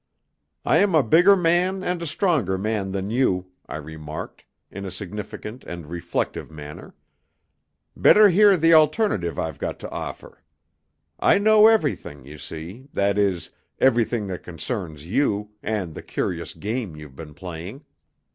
[0.65, 4.89] "I am a bigger man and a stronger man than you," I remarked, in a
[4.89, 6.95] significant and reflective manner.
[7.95, 10.41] "Better hear the alternative I've got to offer.
[11.19, 16.95] I know everything, you see that is, everything that concerns you, and the curious game
[16.95, 17.85] you've been playing.